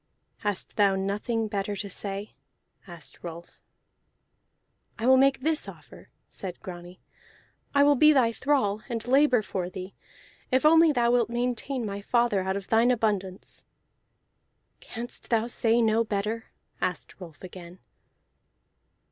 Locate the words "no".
15.83-16.03